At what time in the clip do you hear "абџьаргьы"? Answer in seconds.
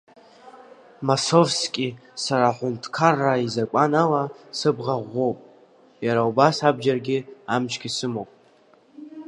6.69-7.17